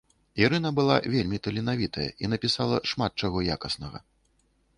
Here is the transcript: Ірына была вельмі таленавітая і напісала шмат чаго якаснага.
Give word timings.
Ірына 0.43 0.69
была 0.79 0.95
вельмі 1.15 1.39
таленавітая 1.47 2.07
і 2.25 2.31
напісала 2.33 2.81
шмат 2.93 3.11
чаго 3.27 3.39
якаснага. 3.59 4.05